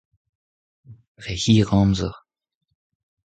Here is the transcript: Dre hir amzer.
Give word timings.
Dre 1.21 1.35
hir 1.43 1.75
amzer. 1.81 2.15